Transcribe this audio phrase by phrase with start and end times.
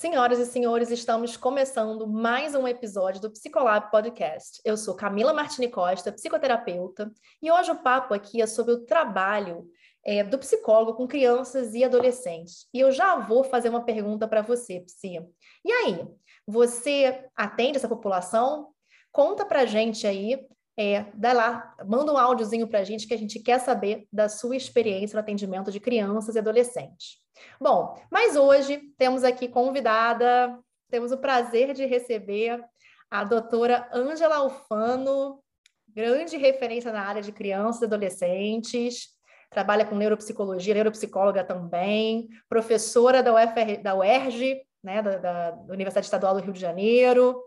[0.00, 4.58] Senhoras e senhores, estamos começando mais um episódio do Psicolab Podcast.
[4.64, 7.12] Eu sou Camila Martini Costa, psicoterapeuta,
[7.42, 9.68] e hoje o papo aqui é sobre o trabalho
[10.02, 12.66] é, do psicólogo com crianças e adolescentes.
[12.72, 15.20] E eu já vou fazer uma pergunta para você, Psi.
[15.62, 16.08] E aí,
[16.46, 18.68] você atende essa população?
[19.12, 20.48] Conta para gente aí,
[20.78, 24.30] é, dá lá, manda um áudiozinho para a gente que a gente quer saber da
[24.30, 27.19] sua experiência no atendimento de crianças e adolescentes.
[27.60, 30.58] Bom, mas hoje temos aqui convidada,
[30.90, 32.62] temos o prazer de receber
[33.10, 35.42] a doutora Ângela Alfano,
[35.88, 39.08] grande referência na área de crianças e adolescentes,
[39.50, 46.34] trabalha com neuropsicologia, neuropsicóloga também, professora da, UFR, da UERJ, né, da, da, Universidade Estadual
[46.34, 47.42] do Rio de Janeiro,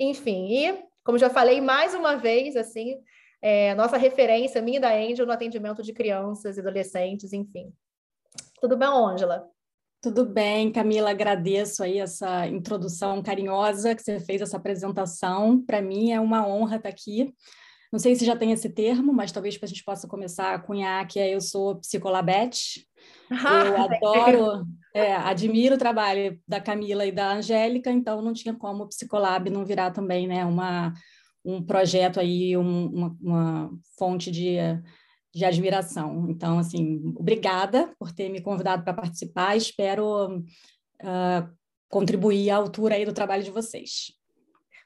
[0.00, 2.96] enfim, e como já falei mais uma vez, assim,
[3.40, 7.72] é, nossa referência, minha e da Angel, no atendimento de crianças e adolescentes, enfim.
[8.62, 9.44] Tudo bem, Ângela?
[10.00, 15.60] Tudo bem, Camila, agradeço aí essa introdução carinhosa que você fez, essa apresentação.
[15.60, 17.34] Para mim é uma honra estar aqui.
[17.92, 21.04] Não sei se já tem esse termo, mas talvez a gente possa começar a cunhar
[21.08, 22.86] que é eu sou psicolabete.
[23.28, 23.36] Eu
[23.82, 28.88] adoro, é, admiro o trabalho da Camila e da Angélica, então não tinha como o
[28.88, 30.92] Psicolab não virar também né, uma,
[31.44, 34.56] um projeto aí, um, uma, uma fonte de
[35.34, 36.26] de admiração.
[36.28, 39.56] Então, assim, obrigada por ter me convidado para participar.
[39.56, 41.56] Espero uh,
[41.88, 44.12] contribuir à altura aí do trabalho de vocês.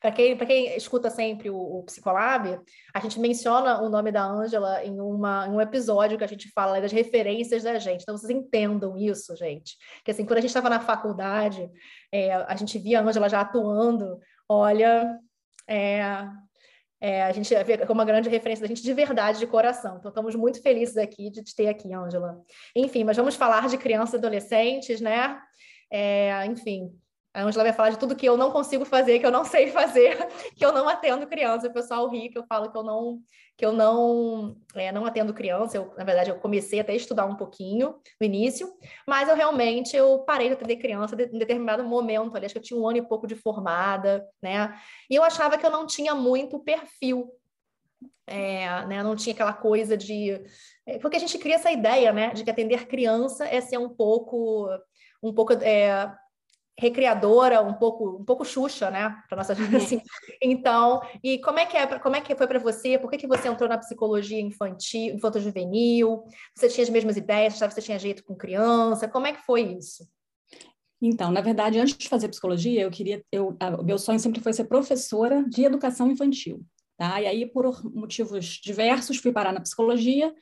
[0.01, 2.61] Para quem, quem escuta sempre o, o Psicolab,
[2.95, 6.49] a gente menciona o nome da Ângela em, uma, em um episódio que a gente
[6.53, 8.03] fala das referências da gente.
[8.03, 9.77] Então, vocês entendam isso, gente.
[10.05, 11.69] Que assim, quando a gente estava na faculdade,
[12.13, 14.21] é, a gente via a Ângela já atuando.
[14.49, 15.19] Olha,
[15.67, 16.29] é,
[17.01, 17.55] é, a gente
[17.87, 19.97] como uma grande referência da gente de verdade, de coração.
[19.99, 22.41] Então, estamos muito felizes aqui de te ter aqui, Ângela.
[22.75, 25.39] Enfim, mas vamos falar de crianças e adolescentes, né?
[25.91, 26.91] É, enfim,
[27.37, 29.71] a Angela vai falar de tudo que eu não consigo fazer, que eu não sei
[29.71, 30.17] fazer,
[30.57, 31.69] que eu não atendo criança.
[31.69, 33.21] O pessoal ri que eu falo que eu não
[33.59, 35.77] que eu não é, não atendo criança.
[35.77, 38.73] Eu, na verdade, eu comecei até a estudar um pouquinho no início,
[39.07, 42.35] mas eu realmente eu parei de atender criança em determinado momento.
[42.35, 44.75] Ali, acho que eu tinha um ano e pouco de formada, né?
[45.11, 47.31] E eu achava que eu não tinha muito perfil
[48.27, 50.43] é, né, não tinha aquela coisa de.
[50.85, 53.89] É, porque a gente cria essa ideia, né, de que atender criança é ser um
[53.89, 54.69] pouco,
[55.23, 56.13] um pouco é,
[56.79, 60.01] recriadora, um pouco, um pouco xuxa, né, para nossa vida assim.
[60.43, 62.99] Então, e como é que é, como é que foi para você?
[62.99, 66.25] Por que, que você entrou na psicologia infantil, infanto-juvenil?
[66.55, 67.55] Você tinha as mesmas ideias?
[67.55, 69.09] Você, você tinha jeito com criança?
[69.09, 70.07] Como é que foi isso?
[71.01, 74.53] Então, na verdade, antes de fazer psicologia, eu queria, eu, a, meu sonho sempre foi
[74.53, 76.65] ser professora de educação infantil,
[76.97, 77.21] tá?
[77.21, 80.35] E aí, por motivos diversos, fui parar na psicologia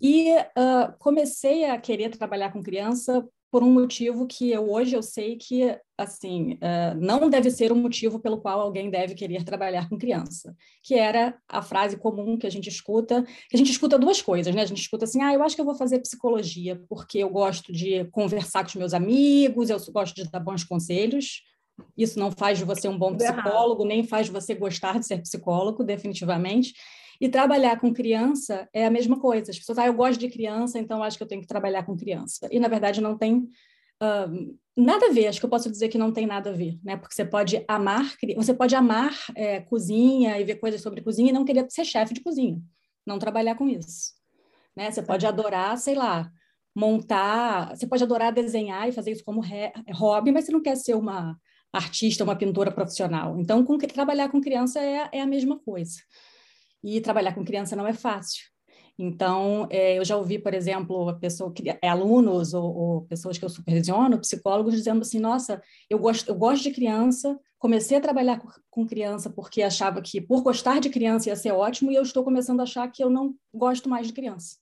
[0.00, 5.02] e uh, comecei a querer trabalhar com criança por um motivo que eu, hoje eu
[5.02, 9.42] sei que assim uh, não deve ser o um motivo pelo qual alguém deve querer
[9.44, 13.72] trabalhar com criança, que era a frase comum que a gente escuta, que a gente
[13.72, 14.62] escuta duas coisas, né?
[14.62, 17.72] A gente escuta assim, ah, eu acho que eu vou fazer psicologia porque eu gosto
[17.72, 21.42] de conversar com os meus amigos, eu gosto de dar bons conselhos.
[21.96, 25.22] Isso não faz de você um bom psicólogo, nem faz de você gostar de ser
[25.22, 26.74] psicólogo, definitivamente.
[27.20, 29.50] E trabalhar com criança é a mesma coisa.
[29.50, 31.96] As pessoas, ah, eu gosto de criança, então acho que eu tenho que trabalhar com
[31.96, 32.48] criança.
[32.50, 33.48] E, na verdade, não tem
[34.76, 35.26] nada a ver.
[35.26, 36.96] Acho que eu posso dizer que não tem nada a ver, né?
[36.96, 41.32] Porque você pode amar, você pode amar é, cozinha e ver coisas sobre cozinha e
[41.32, 42.60] não querer ser chefe de cozinha.
[43.06, 44.14] Não trabalhar com isso.
[44.74, 44.90] Né?
[44.90, 46.30] Você pode adorar, sei lá,
[46.74, 49.42] montar, você pode adorar desenhar e fazer isso como
[49.92, 51.36] hobby, mas você não quer ser uma
[51.72, 53.38] artista, uma pintora profissional.
[53.38, 56.00] Então, com, trabalhar com criança é, é a mesma coisa.
[56.82, 58.42] E trabalhar com criança não é fácil.
[58.98, 61.52] Então, é, eu já ouvi, por exemplo, pessoa,
[61.82, 66.34] é, alunos ou, ou, pessoas que eu supervisiono, psicólogos, dizendo assim: nossa, eu gosto, eu
[66.34, 71.30] gosto de criança, comecei a trabalhar com criança porque achava que por gostar de criança
[71.30, 74.12] ia ser ótimo, e eu estou começando a achar que eu não gosto mais de
[74.12, 74.56] criança.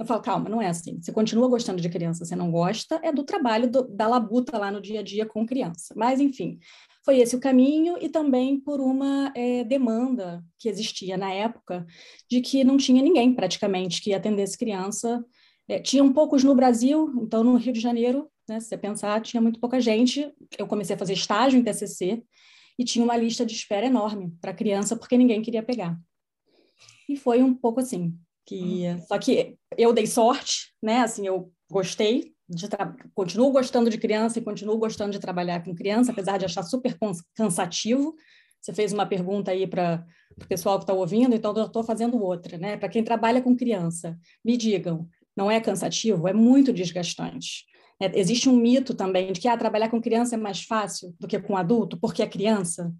[0.00, 0.98] Eu falo, calma, não é assim.
[0.98, 4.70] Você continua gostando de criança, você não gosta, é do trabalho do, da labuta lá
[4.70, 5.92] no dia a dia com criança.
[5.94, 6.58] Mas, enfim,
[7.04, 11.86] foi esse o caminho e também por uma é, demanda que existia na época
[12.30, 15.22] de que não tinha ninguém praticamente que atendesse criança.
[15.68, 19.40] É, tinham poucos no Brasil, então no Rio de Janeiro, né, se você pensar, tinha
[19.42, 20.32] muito pouca gente.
[20.56, 22.22] Eu comecei a fazer estágio em TCC
[22.78, 25.94] e tinha uma lista de espera enorme para criança porque ninguém queria pegar.
[27.06, 28.18] E foi um pouco assim,
[28.50, 31.00] que só que eu dei sorte, né?
[31.00, 32.34] Assim, eu gostei
[33.14, 36.98] continuo gostando de criança e continuo gostando de trabalhar com criança, apesar de achar super
[37.34, 38.14] cansativo.
[38.60, 40.04] Você fez uma pergunta aí para
[40.36, 42.76] o pessoal que está ouvindo, então eu estou fazendo outra, né?
[42.76, 46.26] Para quem trabalha com criança, me digam, não é cansativo?
[46.26, 47.64] É muito desgastante.
[48.02, 51.28] É, existe um mito também de que ah, trabalhar com criança é mais fácil do
[51.28, 52.92] que com adulto, porque é criança.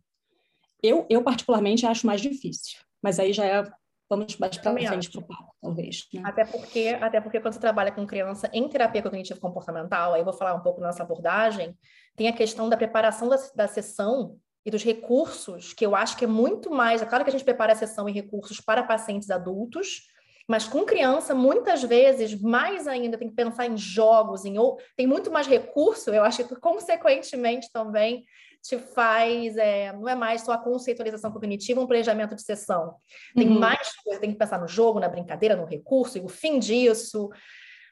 [0.83, 2.79] Eu, eu particularmente, acho mais difícil.
[3.03, 3.71] Mas aí já é
[4.11, 6.09] vamos mais para frente para o papo, talvez.
[6.13, 6.23] Né?
[6.25, 10.35] Até, porque, até porque quando você trabalha com criança em terapia cognitivo-comportamental, aí eu vou
[10.35, 11.79] falar um pouco nessa abordagem,
[12.17, 14.37] tem a questão da preparação da, da sessão
[14.67, 17.01] e dos recursos, que eu acho que é muito mais.
[17.01, 20.09] É claro que a gente prepara a sessão e recursos para pacientes adultos,
[20.49, 25.07] mas com criança, muitas vezes, mais ainda, tem que pensar em jogos, em ou tem
[25.07, 28.25] muito mais recurso, eu acho que consequentemente também
[28.63, 32.95] te faz, é, não é mais só a conceitualização cognitiva, um planejamento de sessão.
[33.35, 33.59] Tem uhum.
[33.59, 37.31] mais coisa, tem que pensar no jogo, na brincadeira, no recurso, e o fim disso.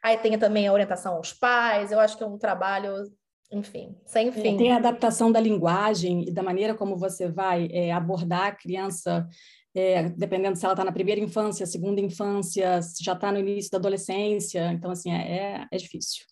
[0.03, 3.05] Aí tem também a orientação aos pais, eu acho que é um trabalho
[3.51, 4.57] enfim, sem é, fim.
[4.57, 9.27] Tem a adaptação da linguagem e da maneira como você vai é, abordar a criança,
[9.75, 13.71] é, dependendo se ela está na primeira infância, segunda infância, se já está no início
[13.71, 14.71] da adolescência.
[14.73, 16.27] Então, assim, é, é difícil.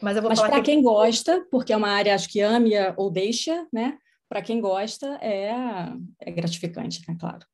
[0.00, 0.62] Mas, Mas para que...
[0.62, 3.98] quem gosta, porque é uma área, acho que ame ou deixa, né?
[4.28, 5.52] Para quem gosta, é,
[6.20, 7.16] é gratificante, né?
[7.18, 7.46] Claro.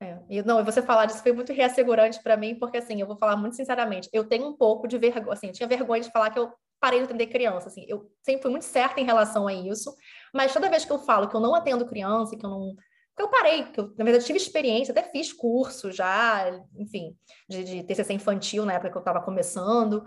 [0.00, 0.18] É.
[0.28, 3.36] E, não, você falar disso foi muito reassegurante para mim, porque assim, eu vou falar
[3.36, 6.38] muito sinceramente, eu tenho um pouco de vergonha, assim, eu tinha vergonha de falar que
[6.38, 9.94] eu parei de atender criança, assim, eu sempre fui muito certa em relação a isso,
[10.34, 12.74] mas toda vez que eu falo que eu não atendo criança, que eu não
[13.16, 17.16] que eu parei, que eu, na verdade, tive experiência, até fiz curso já, enfim,
[17.48, 20.04] de, de TCC infantil na época que eu estava começando,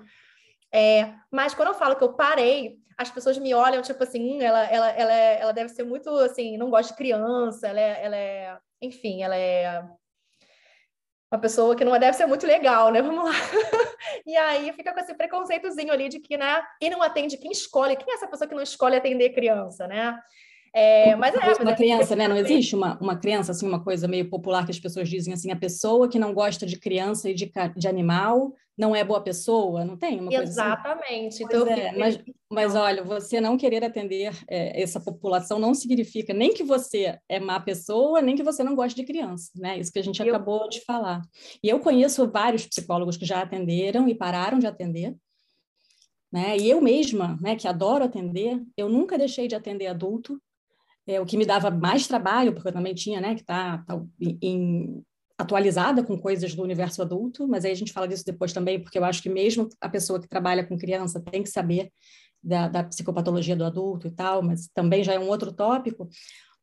[0.73, 4.41] é, mas quando eu falo que eu parei, as pessoas me olham, tipo assim, hum,
[4.41, 8.05] ela, ela, ela, é, ela deve ser muito, assim, não gosta de criança, ela é,
[8.05, 9.83] ela é, enfim, ela é
[11.31, 13.01] uma pessoa que não deve ser muito legal, né?
[13.03, 13.35] Vamos lá.
[14.25, 16.61] e aí fica com esse preconceitozinho ali de que, né?
[16.81, 17.95] E não atende quem escolhe.
[17.95, 20.17] Quem é essa pessoa que não escolhe atender criança, né?
[20.73, 22.27] É, mas é, mas uma é criança, né?
[22.27, 25.51] Não existe uma, uma criança, assim, uma coisa meio popular que as pessoas dizem assim,
[25.51, 29.83] a pessoa que não gosta de criança e de, de animal não é boa pessoa,
[29.83, 30.51] não tem uma coisa assim?
[30.51, 31.43] Exatamente.
[31.43, 32.19] Então, é, mas,
[32.49, 37.39] mas olha, você não querer atender é, essa população não significa nem que você é
[37.39, 39.79] má pessoa, nem que você não gosta de criança, né?
[39.79, 40.27] Isso que a gente eu...
[40.27, 41.23] acabou de falar.
[41.63, 45.15] E eu conheço vários psicólogos que já atenderam e pararam de atender,
[46.31, 46.55] né?
[46.55, 50.39] E eu mesma, né, que adoro atender, eu nunca deixei de atender adulto,
[51.07, 53.99] é, o que me dava mais trabalho, porque eu também tinha, né, que tá, tá
[54.41, 55.03] em,
[55.37, 58.97] atualizada com coisas do universo adulto, mas aí a gente fala disso depois também, porque
[58.97, 61.91] eu acho que mesmo a pessoa que trabalha com criança tem que saber
[62.41, 66.09] da, da psicopatologia do adulto e tal, mas também já é um outro tópico,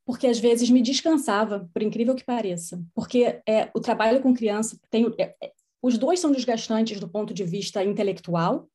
[0.05, 4.79] porque às vezes me descansava, por incrível que pareça, porque é, o trabalho com criança
[4.91, 8.69] tem é, é, os dois são desgastantes do ponto de vista intelectual,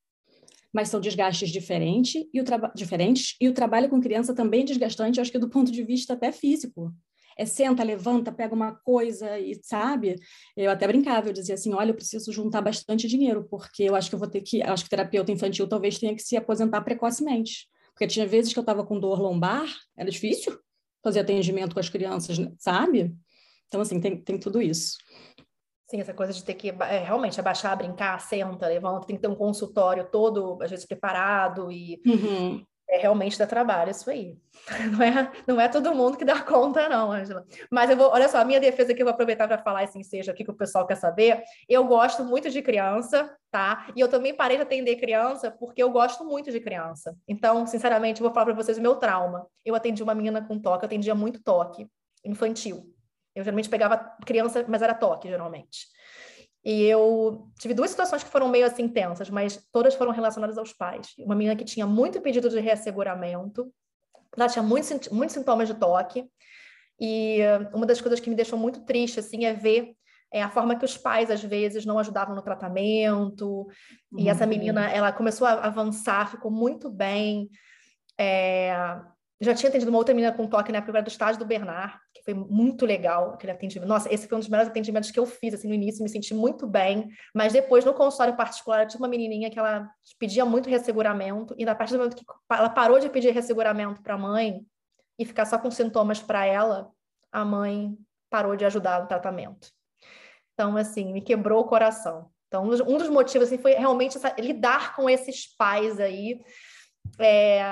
[0.71, 2.43] mas são desgastes diferentes e o
[2.75, 6.13] diferentes e o trabalho com criança também é desgastante, acho que do ponto de vista
[6.13, 6.93] até físico.
[7.39, 10.15] É senta, levanta, pega uma coisa e sabe?
[10.57, 14.09] Eu até brincava, eu dizia assim, olha, eu preciso juntar bastante dinheiro porque eu acho
[14.09, 17.69] que eu vou ter que, acho que terapeuta infantil talvez tenha que se aposentar precocemente,
[17.93, 19.65] porque tinha vezes que eu estava com dor lombar,
[19.97, 20.59] era difícil
[21.01, 23.15] fazer atendimento com as crianças, sabe?
[23.67, 24.97] Então assim tem, tem tudo isso.
[25.89, 29.29] Sim, essa coisa de ter que é, realmente abaixar, brincar, senta, levanta, tem que ter
[29.29, 32.63] um consultório todo, às vezes, preparado e uhum.
[32.99, 34.37] Realmente dá trabalho isso aí.
[34.91, 37.45] Não é, não é todo mundo que dá conta, não, Angela.
[37.71, 40.03] Mas eu vou, olha só, a minha defesa que eu vou aproveitar para falar, assim,
[40.03, 41.41] seja o que o pessoal quer saber.
[41.67, 43.87] Eu gosto muito de criança, tá?
[43.95, 47.15] E eu também parei de atender criança porque eu gosto muito de criança.
[47.27, 49.47] Então, sinceramente, eu vou falar para vocês o meu trauma.
[49.65, 51.87] Eu atendi uma menina com toque, eu atendia muito toque
[52.23, 52.93] infantil.
[53.33, 55.87] Eu geralmente pegava criança, mas era toque, geralmente.
[56.63, 60.73] E eu tive duas situações que foram meio assim tensas, mas todas foram relacionadas aos
[60.73, 61.13] pais.
[61.19, 63.71] Uma menina que tinha muito pedido de reasseguramento,
[64.37, 66.25] ela tinha muitos, muitos sintomas de toque,
[66.99, 67.39] e
[67.73, 69.95] uma das coisas que me deixou muito triste, assim, é ver
[70.31, 73.67] é, a forma que os pais, às vezes, não ajudavam no tratamento,
[74.11, 74.19] uhum.
[74.19, 74.49] e essa uhum.
[74.49, 77.49] menina, ela começou a avançar, ficou muito bem,
[78.17, 78.75] é,
[79.41, 82.21] já tinha atendido uma outra menina com toque na época do estágio do Bernard, que
[82.23, 83.87] foi muito legal aquele atendimento.
[83.87, 86.33] Nossa, esse foi um dos melhores atendimentos que eu fiz, assim, no início, me senti
[86.33, 87.07] muito bem.
[87.33, 91.73] Mas depois, no consultório particular, tinha uma menininha que ela pedia muito resseguramento, e na
[91.73, 94.61] partir do momento que ela parou de pedir resseguramento para a mãe
[95.17, 96.89] e ficar só com sintomas para ela,
[97.31, 97.97] a mãe
[98.29, 99.69] parou de ajudar no tratamento.
[100.53, 102.29] Então, assim, me quebrou o coração.
[102.49, 106.41] Então, um dos motivos assim, foi realmente essa, lidar com esses pais aí.
[107.19, 107.63] É,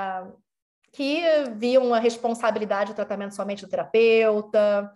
[0.98, 1.22] que
[1.56, 4.92] viam a responsabilidade do tratamento somente do terapeuta,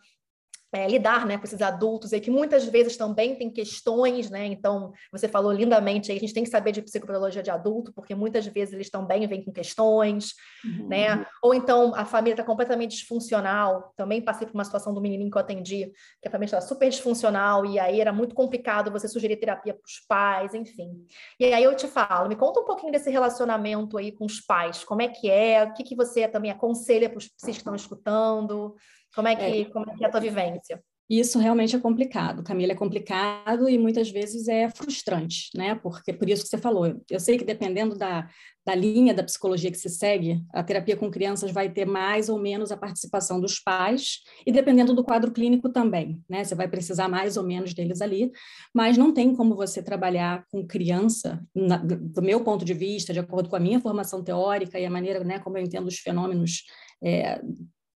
[0.74, 4.46] é, lidar né, com esses adultos e que muitas vezes também tem questões, né?
[4.46, 8.16] Então, você falou lindamente aí, a gente tem que saber de psicopatologia de adulto, porque
[8.16, 10.88] muitas vezes eles também vêm com questões, uhum.
[10.88, 11.25] né?
[11.44, 13.94] Ou então a família está completamente disfuncional.
[13.98, 16.90] Também passei por uma situação do menininho que eu atendi, que a família estava super
[16.90, 21.06] disfuncional, e aí era muito complicado você sugerir terapia para os pais, enfim.
[21.38, 24.86] E aí eu te falo, me conta um pouquinho desse relacionamento aí com os pais,
[24.86, 28.75] como é que é, o que, que você também aconselha para os que estão escutando.
[29.15, 29.65] Como é que, é.
[29.65, 30.82] Como é, que é a tua vivência?
[31.12, 35.75] Isso realmente é complicado, Camila, é complicado e muitas vezes é frustrante, né?
[35.75, 38.30] Porque por isso que você falou, eu sei que dependendo da,
[38.65, 42.39] da linha da psicologia que se segue, a terapia com crianças vai ter mais ou
[42.39, 46.46] menos a participação dos pais e dependendo do quadro clínico também, né?
[46.46, 48.32] Você vai precisar mais ou menos deles ali,
[48.74, 53.20] mas não tem como você trabalhar com criança, na, do meu ponto de vista, de
[53.20, 56.63] acordo com a minha formação teórica e a maneira, né, como eu entendo os fenômenos
[57.03, 57.41] é,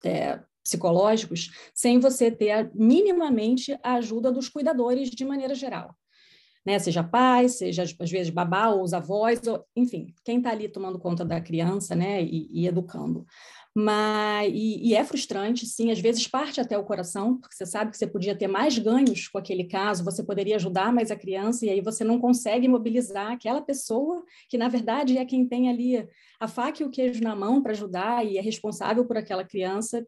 [0.02, 5.94] é, psicológicos sem você ter minimamente a ajuda dos cuidadores de maneira geral.
[6.64, 6.78] Né?
[6.78, 10.98] Seja pai, seja às vezes babá ou os avós, ou, enfim, quem está ali tomando
[10.98, 12.22] conta da criança né?
[12.22, 13.26] e, e educando.
[13.74, 17.90] Mas, e, e, é frustrante, sim, às vezes parte até o coração, porque você sabe
[17.90, 21.64] que você podia ter mais ganhos com aquele caso, você poderia ajudar mais a criança,
[21.64, 26.06] e aí você não consegue mobilizar aquela pessoa que, na verdade, é quem tem ali
[26.38, 30.06] a faca e o queijo na mão para ajudar e é responsável por aquela criança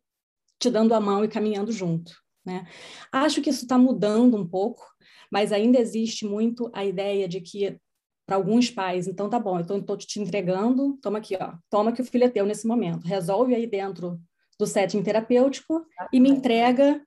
[0.59, 2.13] te dando a mão e caminhando junto.
[2.45, 2.67] Né?
[3.11, 4.85] Acho que isso está mudando um pouco,
[5.31, 7.79] mas ainda existe muito a ideia de que
[8.27, 12.01] para alguns pais, então tá bom, então estou te entregando, toma aqui, ó, toma que
[12.01, 14.19] o filho é teu nesse momento, resolve aí dentro
[14.59, 17.03] do setting terapêutico e me entrega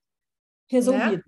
[0.69, 1.23] resolvido,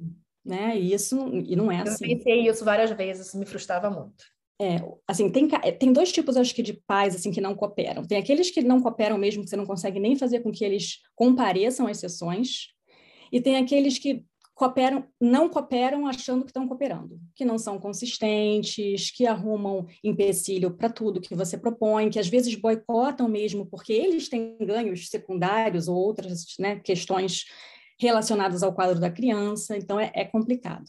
[0.45, 0.67] né?
[0.67, 0.79] né?
[0.79, 2.05] E isso e não é assim.
[2.05, 4.25] Eu pensei isso várias vezes, me frustrava muito.
[4.61, 8.03] É, assim, tem, tem dois tipos, acho que, de pais, assim, que não cooperam.
[8.03, 10.99] Tem aqueles que não cooperam mesmo, que você não consegue nem fazer com que eles
[11.15, 12.67] compareçam às sessões,
[13.31, 14.25] e tem aqueles que
[14.59, 20.89] cooperam, não cooperam achando que estão cooperando, que não são consistentes, que arrumam empecilho para
[20.89, 25.95] tudo que você propõe, que às vezes boicotam mesmo, porque eles têm ganhos secundários ou
[25.95, 27.45] outras né, questões
[27.97, 30.83] relacionadas ao quadro da criança, então é, é complicado.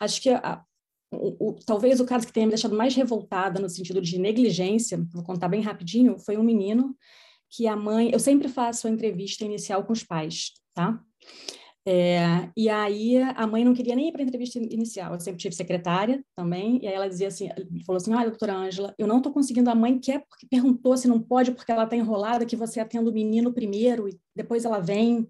[0.00, 0.64] Acho que a,
[1.10, 5.04] o, o, talvez o caso que tenha me deixado mais revoltada no sentido de negligência,
[5.12, 6.96] vou contar bem rapidinho, foi um menino
[7.50, 11.02] que a mãe, eu sempre faço a entrevista inicial com os pais, tá?
[11.86, 15.40] É, e aí a mãe não queria nem ir para a entrevista inicial, eu sempre
[15.40, 17.48] tive secretária também, e aí ela dizia assim,
[17.86, 21.08] falou assim, olha, doutora Ângela, eu não estou conseguindo, a mãe quer porque perguntou se
[21.08, 24.78] não pode porque ela está enrolada, que você atenda o menino primeiro e depois ela
[24.78, 25.26] vem,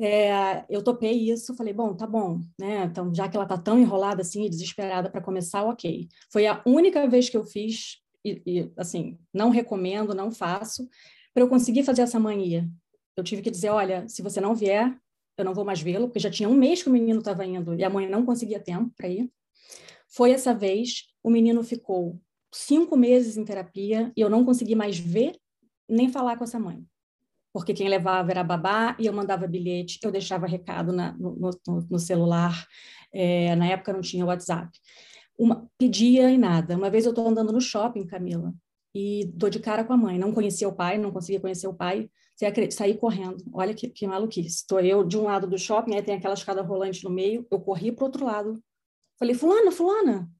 [0.00, 2.84] é, eu topei isso, falei, bom, tá bom, né?
[2.84, 6.08] Então, já que ela tá tão enrolada assim desesperada para começar, ok.
[6.32, 10.88] Foi a única vez que eu fiz, e, e assim, não recomendo, não faço,
[11.34, 12.66] para eu conseguir fazer essa mania.
[13.14, 14.98] Eu tive que dizer, olha, se você não vier,
[15.36, 17.74] eu não vou mais vê-lo, porque já tinha um mês que o menino estava indo
[17.74, 19.30] e a mãe não conseguia tempo para ir.
[20.08, 22.18] Foi essa vez, o menino ficou
[22.52, 25.38] cinco meses em terapia e eu não consegui mais ver
[25.88, 26.84] nem falar com essa mãe
[27.52, 31.34] porque quem levava era a babá e eu mandava bilhete, eu deixava recado na, no,
[31.66, 32.66] no, no, celular,
[33.12, 34.70] é, na época não tinha WhatsApp.
[35.38, 36.76] Uma, pedia e nada.
[36.76, 38.52] Uma vez eu estou andando no shopping, Camila,
[38.94, 40.18] e dou de cara com a mãe.
[40.18, 42.08] Não conhecia o pai, não conseguia conhecer o pai,
[42.70, 43.42] saí correndo.
[43.52, 44.48] Olha que, que maluquice.
[44.48, 47.60] Estou eu de um lado do shopping, aí tem aquela escada rolante no meio, eu
[47.60, 48.62] corri para o outro lado.
[49.18, 50.30] Falei, fulana, fulana.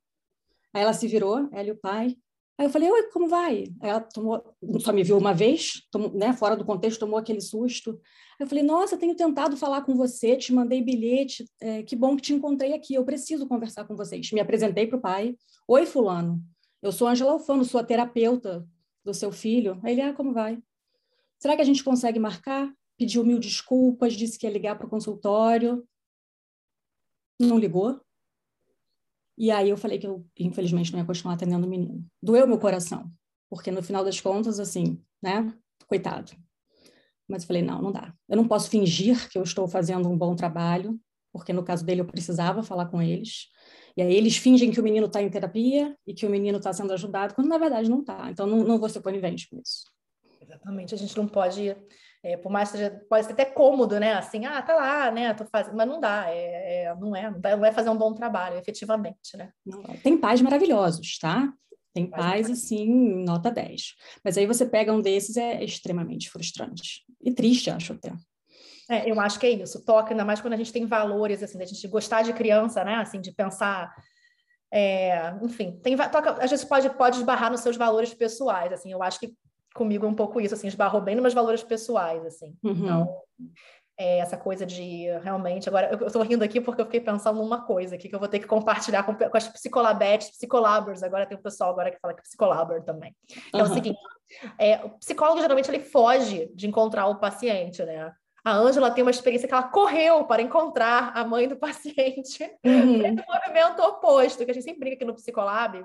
[0.73, 2.17] Aí ela se virou, ela e o pai,
[2.61, 3.65] Aí eu falei, oi, como vai?
[3.81, 7.93] Ela tomou, só me viu uma vez, tomou, né, fora do contexto, tomou aquele susto.
[8.39, 12.15] Aí eu falei, nossa, tenho tentado falar com você, te mandei bilhete, é, que bom
[12.17, 14.31] que te encontrei aqui, eu preciso conversar com vocês.
[14.31, 15.35] Me apresentei para o pai,
[15.67, 16.39] oi, fulano,
[16.83, 18.69] eu sou Angela Alfano, sou a terapeuta
[19.03, 19.81] do seu filho.
[19.83, 20.63] Aí ele, ah, como vai?
[21.39, 22.71] Será que a gente consegue marcar?
[22.99, 25.83] Pediu mil desculpas, disse que ia ligar para o consultório.
[27.41, 27.99] Não ligou.
[29.41, 32.07] E aí eu falei que eu, infelizmente, não ia continuar atendendo o menino.
[32.23, 33.11] Doeu meu coração,
[33.49, 35.51] porque no final das contas, assim, né?
[35.87, 36.33] Coitado.
[37.27, 38.13] Mas eu falei, não, não dá.
[38.29, 41.01] Eu não posso fingir que eu estou fazendo um bom trabalho,
[41.33, 43.47] porque no caso dele eu precisava falar com eles.
[43.97, 46.71] E aí eles fingem que o menino está em terapia e que o menino está
[46.75, 48.31] sendo ajudado, quando na verdade não está.
[48.31, 49.85] Então não, não vou ser conivente com isso.
[50.43, 50.95] Exatamente.
[50.95, 51.75] A gente não pode
[52.23, 54.13] é, por mais que seja, pode ser até cômodo, né?
[54.13, 55.33] Assim, ah, tá lá, né?
[55.33, 58.59] Tô fazendo, mas não dá, é, é não é, não é fazer um bom trabalho,
[58.59, 59.53] efetivamente, né?
[60.03, 61.53] Tem pais maravilhosos, tá?
[61.93, 62.87] Tem pais, assim,
[63.25, 63.95] nota 10.
[64.23, 67.05] Mas aí você pega um desses, é extremamente frustrante.
[67.21, 68.13] E triste, acho até.
[68.89, 69.85] É, eu acho que é isso.
[69.85, 72.97] Toca, ainda mais quando a gente tem valores, assim, da gente gostar de criança, né?
[72.97, 73.93] Assim, de pensar.
[74.73, 79.03] É, enfim, tem, toca, às vezes pode, pode esbarrar nos seus valores pessoais, assim, eu
[79.03, 79.35] acho que
[79.75, 82.57] comigo é um pouco isso, assim, esbarrou bem nos meus valores pessoais, assim.
[82.63, 82.73] Uhum.
[82.73, 83.23] Então,
[84.01, 85.69] é, essa coisa de realmente.
[85.69, 88.29] Agora, eu estou rindo aqui porque eu fiquei pensando numa coisa aqui que eu vou
[88.29, 91.03] ter que compartilhar com, com as psicolabetes, psicolabers.
[91.03, 93.15] Agora tem o pessoal agora que fala que é psicolaber também.
[93.53, 93.61] Uhum.
[93.61, 93.99] É o seguinte:
[94.59, 98.11] é, o psicólogo geralmente ele foge de encontrar o paciente, né?
[98.43, 102.43] A Ângela tem uma experiência que ela correu para encontrar a mãe do paciente.
[102.65, 103.05] Uhum.
[103.05, 105.85] Esse movimento oposto, que a gente sempre brinca aqui no Psicolab,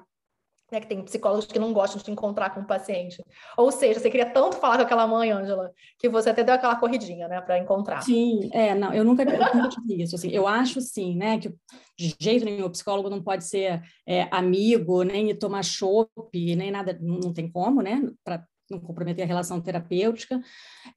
[0.76, 3.24] né, que tem psicólogos que não gostam de encontrar com o paciente.
[3.58, 6.76] Ou seja, você queria tanto falar com aquela mãe, Ângela, que você até deu aquela
[6.76, 8.02] corridinha, né, para encontrar.
[8.02, 10.16] Sim, é, não, eu nunca, eu nunca tive isso.
[10.16, 11.50] Assim, eu acho sim, né, que
[11.98, 16.98] de jeito nenhum o psicólogo não pode ser é, amigo, nem tomar chopp, nem nada,
[17.02, 20.42] não, não tem como, né, para não comprometer a relação terapêutica,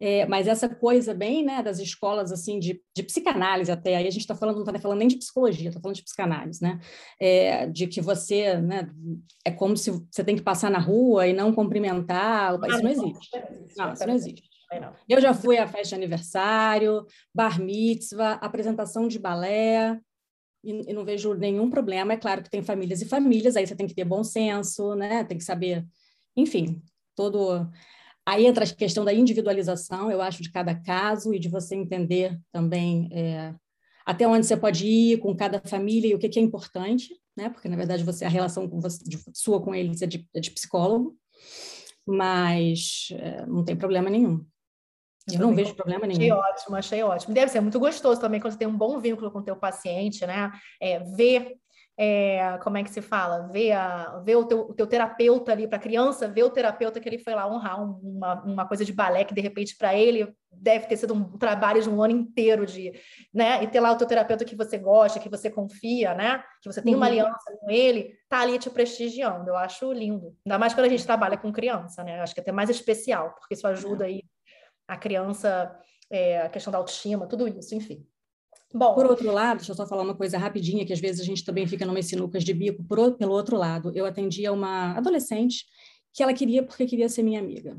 [0.01, 4.11] é, mas essa coisa bem, né, das escolas, assim, de, de psicanálise até, aí a
[4.11, 6.79] gente está falando, não está falando nem de psicologia, está falando de psicanálise, né,
[7.21, 8.91] é, de que você, né,
[9.45, 13.31] é como se você tem que passar na rua e não cumprimentar, isso não existe,
[13.77, 14.49] não, isso não existe.
[15.09, 19.99] Eu já fui à festa de aniversário, bar mitzvah, apresentação de balé,
[20.63, 22.13] e, e não vejo nenhum problema.
[22.13, 25.25] É claro que tem famílias e famílias, aí você tem que ter bom senso, né?
[25.25, 25.87] Tem que saber,
[26.37, 26.83] enfim,
[27.19, 27.69] todo.
[28.25, 32.39] Aí entra a questão da individualização, eu acho, de cada caso e de você entender
[32.53, 33.53] também é,
[34.07, 37.49] até onde você pode ir com cada família e o que, que é importante, né?
[37.51, 40.41] Porque na verdade você a relação com você, de, sua com eles é de, é
[40.41, 41.17] de psicólogo,
[42.07, 44.45] mas é, não tem problema nenhum.
[45.31, 46.21] Eu não vejo problema nenhum.
[46.21, 47.35] Achei ótimo, achei ótimo.
[47.35, 50.27] Deve ser muito gostoso também quando você tem um bom vínculo com o teu paciente,
[50.27, 50.51] né?
[50.81, 51.59] É, ver
[52.01, 55.67] é, como é que se fala, ver, a, ver o, teu, o teu terapeuta ali,
[55.67, 58.93] para a criança, ver o terapeuta que ele foi lá honrar uma, uma coisa de
[58.93, 62.65] balé que de repente para ele deve ter sido um trabalho de um ano inteiro
[62.65, 62.93] de,
[63.35, 66.73] né, e ter lá o teu terapeuta que você gosta, que você confia, né, que
[66.73, 67.13] você tem uma uhum.
[67.13, 71.05] aliança com ele, tá ali te prestigiando, eu acho lindo, ainda mais quando a gente
[71.05, 74.23] trabalha com criança, né, eu acho que é até mais especial, porque isso ajuda aí
[74.87, 75.77] a criança,
[76.09, 78.07] é, a questão da autoestima, tudo isso, enfim.
[78.73, 78.95] Bom.
[78.95, 81.45] Por outro lado, deixa eu só falar uma coisa rapidinha, que às vezes a gente
[81.45, 82.85] também fica numa sinucas de bico.
[82.85, 85.65] Por, pelo outro lado, eu atendia uma adolescente
[86.13, 87.77] que ela queria porque queria ser minha amiga.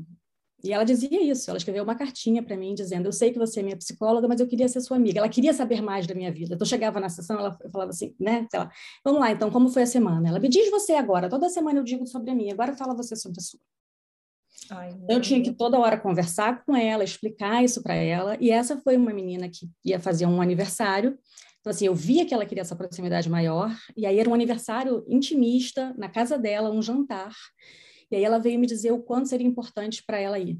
[0.62, 3.60] E ela dizia isso, ela escreveu uma cartinha para mim dizendo: Eu sei que você
[3.60, 5.18] é minha psicóloga, mas eu queria ser sua amiga.
[5.18, 6.54] Ela queria saber mais da minha vida.
[6.54, 8.46] Então, eu chegava na sessão, ela falava assim, né?
[8.52, 8.70] Lá,
[9.04, 10.28] Vamos lá, então, como foi a semana?
[10.28, 13.16] Ela me diz você agora, toda semana eu digo sobre a minha, agora fala você
[13.16, 13.60] sobre a sua.
[14.70, 18.36] Ai, eu tinha que toda hora conversar com ela, explicar isso para ela.
[18.40, 21.18] E essa foi uma menina que ia fazer um aniversário.
[21.60, 23.74] Então, assim, eu via que ela queria essa proximidade maior.
[23.96, 27.34] E aí era um aniversário intimista, na casa dela, um jantar.
[28.10, 30.58] E aí ela veio me dizer o quanto seria importante para ela ir.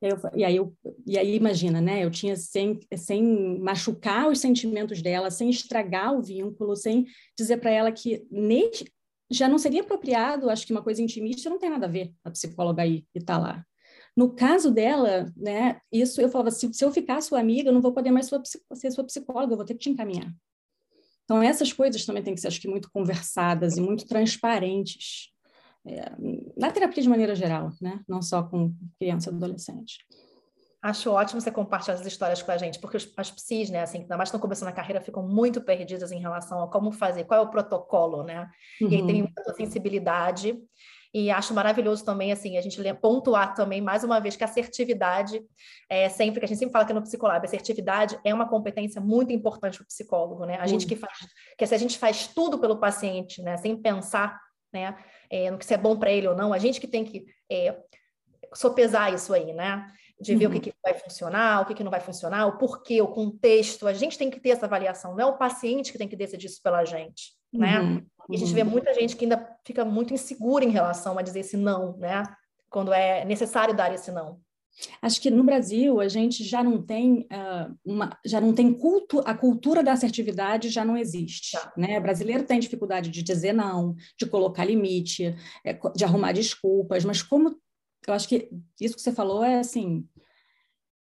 [0.00, 2.04] E aí, eu, e, aí eu, e aí, imagina, né?
[2.04, 7.06] Eu tinha sem, sem machucar os sentimentos dela, sem estragar o vínculo, sem
[7.36, 8.84] dizer para ela que neste,
[9.30, 12.30] já não seria apropriado, acho que uma coisa intimista não tem nada a ver a
[12.30, 13.64] psicóloga aí e tá lá.
[14.16, 17.80] No caso dela, né, isso eu falava, se, se eu ficar sua amiga, eu não
[17.80, 20.32] vou poder mais sua, ser sua psicóloga, eu vou ter que te encaminhar.
[21.24, 25.30] Então, essas coisas também têm que ser, acho que, muito conversadas e muito transparentes,
[25.86, 26.10] é,
[26.56, 28.00] na terapia de maneira geral, né?
[28.08, 29.98] não só com criança e adolescente.
[30.80, 34.16] Acho ótimo você compartilhar as histórias com a gente, porque as psis, né, assim, ainda
[34.16, 37.42] mais estão começando a carreira, ficam muito perdidas em relação a como fazer, qual é
[37.42, 38.48] o protocolo, né?
[38.80, 38.88] Uhum.
[38.88, 39.28] E aí tem uhum.
[39.34, 40.56] muita sensibilidade.
[41.12, 45.42] E acho maravilhoso também, assim, a gente pontuar também, mais uma vez, que a assertividade,
[45.88, 49.32] é sempre, que a gente sempre fala que no psicolab, assertividade é uma competência muito
[49.32, 50.58] importante para o psicólogo, né?
[50.58, 50.68] A uhum.
[50.68, 51.12] gente que faz,
[51.56, 54.38] que se a gente faz tudo pelo paciente, né, sem pensar,
[54.72, 54.96] né,
[55.30, 57.24] é, no que se é bom para ele ou não, a gente que tem que
[57.50, 57.76] é,
[58.54, 59.86] sopesar isso aí, né?
[60.20, 60.56] De ver uhum.
[60.56, 63.86] o que, que, vai funcionar, o que, que não vai funcionar, o porquê, o contexto.
[63.86, 66.46] A gente tem que ter essa avaliação, não é o paciente que tem que decidir
[66.46, 67.80] isso pela gente, né?
[67.80, 68.06] Uhum.
[68.30, 68.70] E a gente vê uhum.
[68.70, 72.22] muita gente que ainda fica muito insegura em relação a dizer esse não, né?
[72.68, 74.40] Quando é necessário dar esse não.
[75.02, 79.20] Acho que no Brasil a gente já não tem uh, uma, já não tem culto,
[79.24, 81.72] a cultura da assertividade já não existe, tá.
[81.76, 81.98] né?
[81.98, 87.22] O brasileiro tem dificuldade de dizer não, de colocar limite, é, de arrumar desculpas, mas
[87.22, 87.56] como
[88.10, 90.06] eu acho que isso que você falou é assim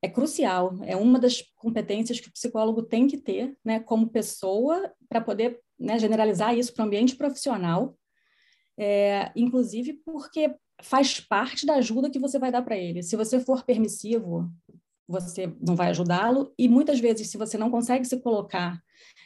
[0.05, 4.93] é crucial, é uma das competências que o psicólogo tem que ter, né, como pessoa,
[5.09, 7.97] para poder né, generalizar isso para o ambiente profissional,
[8.77, 13.01] é, inclusive porque faz parte da ajuda que você vai dar para ele.
[13.01, 14.47] Se você for permissivo,
[15.07, 18.79] você não vai ajudá-lo, e muitas vezes, se você não consegue se colocar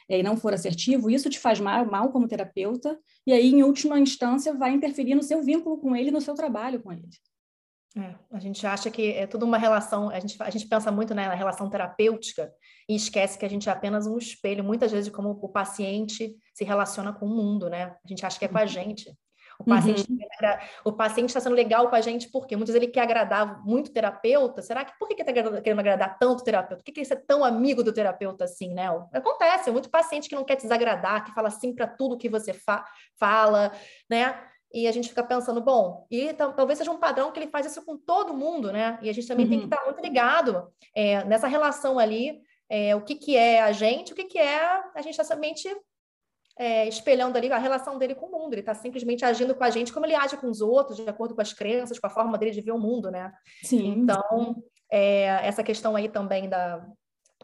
[0.07, 3.63] é, e não for assertivo, isso te faz mal, mal como terapeuta, e aí, em
[3.63, 7.09] última instância, vai interferir no seu vínculo com ele, no seu trabalho com ele.
[7.97, 11.15] É, a gente acha que é tudo uma relação, a gente, a gente pensa muito
[11.15, 12.53] né, na relação terapêutica
[12.87, 16.35] e esquece que a gente é apenas um espelho, muitas vezes, de como o paciente
[16.53, 17.95] se relaciona com o mundo, né?
[18.05, 18.67] A gente acha que é com a uhum.
[18.67, 19.11] gente.
[19.59, 20.17] O paciente uhum.
[20.85, 23.89] o paciente está sendo legal com a gente porque muitas vezes ele quer agradar muito
[23.89, 24.61] o terapeuta.
[24.61, 26.77] Será que por que ele está querendo agradar tanto o terapeuta?
[26.77, 28.87] Por que, que ele é tão amigo do terapeuta assim, né?
[29.11, 32.53] Acontece, é muito paciente que não quer desagradar, que fala sim para tudo que você
[32.53, 32.85] fa
[33.19, 33.73] fala,
[34.09, 34.41] né?
[34.71, 37.83] E a gente fica pensando, bom, e talvez seja um padrão que ele faz isso
[37.83, 38.99] com todo mundo, né?
[39.01, 39.49] E a gente também uhum.
[39.49, 39.71] tem que uhum.
[39.71, 44.15] estar muito ligado é, nessa relação ali, é, o que, que é a gente, o
[44.15, 45.67] que, que é a gente está somente
[46.59, 48.53] é, espelhando ali a relação dele com o mundo.
[48.53, 51.33] Ele está simplesmente agindo com a gente como ele age com os outros, de acordo
[51.33, 53.31] com as crenças, com a forma dele de ver o mundo, né?
[53.63, 53.87] Sim.
[53.87, 56.85] Então, é, essa questão aí também da,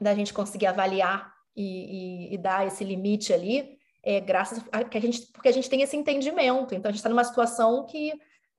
[0.01, 3.74] da gente conseguir avaliar e, e, e dar esse limite ali,
[4.05, 6.75] é, graças a que a gente, porque a gente tem esse entendimento.
[6.75, 8.13] Então, a gente está numa situação que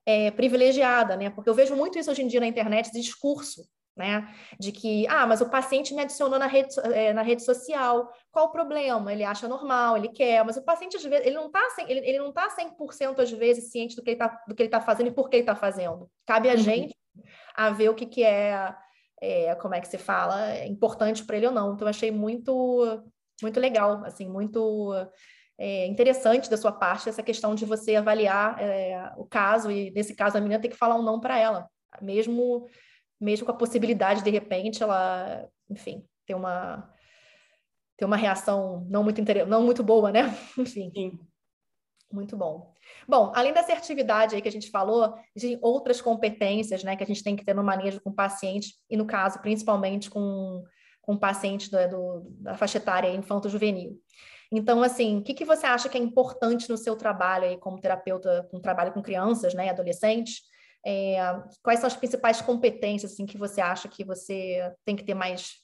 [0.05, 1.29] é privilegiada, né?
[1.29, 4.27] Porque eu vejo muito isso hoje em dia na internet, esse discurso, né?
[4.59, 8.11] De que, ah, mas o paciente me adicionou na rede, é, na rede social.
[8.29, 9.11] Qual o problema?
[9.11, 12.19] Ele acha normal, ele quer, mas o paciente, às vezes, ele não está ele, ele
[12.19, 15.07] não tá 100% às vezes ciente do que ele está do que ele tá fazendo
[15.07, 16.09] e por que ele está fazendo.
[16.25, 16.57] Cabe a uhum.
[16.57, 16.95] gente
[17.55, 18.75] a ver o que, que é,
[19.21, 21.73] é, como é que se fala, é importante para ele ou não.
[21.73, 23.03] Então, eu achei muito,
[23.41, 24.93] muito legal, assim, muito
[25.57, 30.15] é, interessante da sua parte essa questão de você avaliar é, o caso, e nesse
[30.15, 31.67] caso a menina tem que falar um não para ela,
[32.01, 32.67] mesmo,
[33.19, 36.93] mesmo com a possibilidade, de repente, ela, enfim, ter uma,
[37.97, 40.35] ter uma reação não muito, não muito boa, né?
[40.57, 40.91] enfim.
[40.93, 41.19] Sim.
[42.11, 42.73] Muito bom.
[43.07, 47.05] Bom, além da assertividade aí que a gente falou, de outras competências, né, que a
[47.05, 50.63] gente tem que ter no manejo com o paciente, e no caso, principalmente com,
[51.01, 53.99] com o paciente do, do da faixa etária infanto-juvenil.
[54.51, 57.79] Então, assim, o que, que você acha que é importante no seu trabalho aí como
[57.79, 60.41] terapeuta, com trabalho com crianças, né, adolescentes?
[60.85, 61.17] É,
[61.61, 65.55] quais são as principais competências assim, que você acha que você tem que ter mais,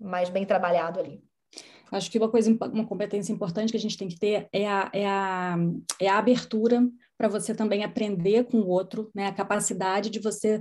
[0.00, 1.22] mais bem trabalhado ali?
[1.92, 4.90] Acho que uma coisa, uma competência importante que a gente tem que ter é a,
[4.92, 5.56] é a,
[6.00, 9.26] é a abertura para você também aprender com o outro, né?
[9.28, 10.60] A capacidade de você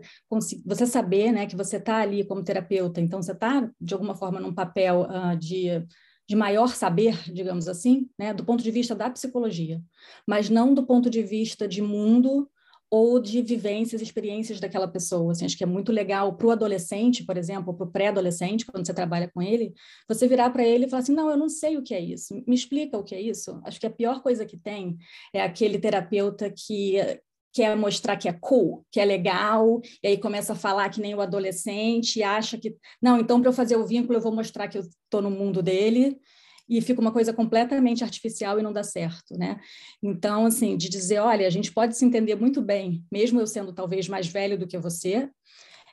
[0.66, 3.02] você saber, né, que você está ali como terapeuta.
[3.02, 5.84] Então você está de alguma forma num papel uh, de
[6.28, 9.82] de maior saber, digamos assim, né, do ponto de vista da psicologia,
[10.28, 12.50] mas não do ponto de vista de mundo
[12.90, 15.32] ou de vivências, experiências daquela pessoa.
[15.32, 18.86] Assim, acho que é muito legal para o adolescente, por exemplo, para o pré-adolescente, quando
[18.86, 19.74] você trabalha com ele,
[20.08, 22.36] você virar para ele e falar assim: não, eu não sei o que é isso,
[22.48, 23.60] me explica o que é isso.
[23.66, 24.96] Acho que a pior coisa que tem
[25.34, 26.98] é aquele terapeuta que
[27.54, 31.14] quer mostrar que é cool, que é legal, e aí começa a falar que nem
[31.14, 34.68] o adolescente, e acha que, não, então para eu fazer o vínculo eu vou mostrar
[34.68, 36.18] que eu estou no mundo dele,
[36.68, 39.60] e fica uma coisa completamente artificial e não dá certo, né?
[40.02, 43.74] Então, assim, de dizer, olha, a gente pode se entender muito bem, mesmo eu sendo
[43.74, 45.30] talvez mais velho do que você,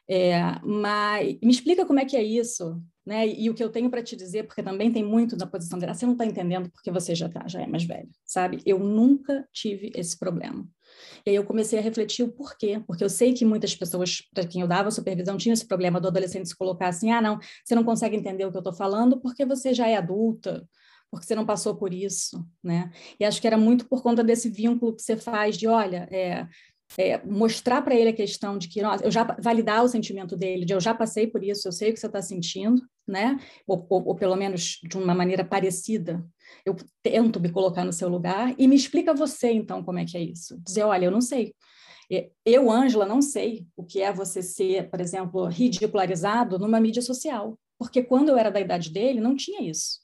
[0.09, 3.27] é, mas me explica como é que é isso, né?
[3.27, 5.85] E o que eu tenho para te dizer, porque também tem muito da posição de
[5.85, 8.62] você não está entendendo porque você já tá, já é mais velho, sabe?
[8.64, 10.64] Eu nunca tive esse problema.
[11.27, 14.46] E aí eu comecei a refletir o porquê, porque eu sei que muitas pessoas para
[14.46, 17.75] quem eu dava supervisão tinham esse problema do adolescente se colocar assim, ah, não, você
[17.75, 20.64] não consegue entender o que eu estou falando porque você já é adulta,
[21.11, 22.92] porque você não passou por isso, né?
[23.18, 26.46] E acho que era muito por conta desse vínculo que você faz de, olha, é,
[26.98, 30.64] é, mostrar para ele a questão de que nossa, eu já validar o sentimento dele,
[30.64, 33.38] de eu já passei por isso, eu sei o que você está sentindo, né?
[33.66, 36.24] Ou, ou, ou, pelo menos de uma maneira parecida.
[36.64, 40.16] Eu tento me colocar no seu lugar e me explica você então como é que
[40.16, 40.61] é isso.
[40.62, 41.55] Dizer, olha, eu não sei.
[42.44, 47.57] Eu, Ângela, não sei o que é você ser, por exemplo, ridicularizado numa mídia social,
[47.79, 50.00] porque quando eu era da idade dele não tinha isso.